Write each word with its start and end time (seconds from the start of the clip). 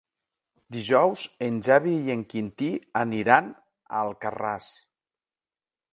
Dijous 0.75 1.25
en 1.47 1.59
Xavi 1.67 1.93
i 2.07 2.15
en 2.15 2.23
Quintí 2.33 2.71
aniran 3.03 3.53
a 3.53 4.03
Alcarràs. 4.07 4.75